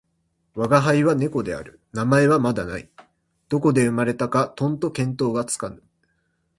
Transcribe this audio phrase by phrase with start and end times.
[0.55, 1.79] 吾輩は猫である。
[1.93, 2.89] 名前はまだない。
[3.49, 5.83] どこで生れたかとんと見当がつかぬ。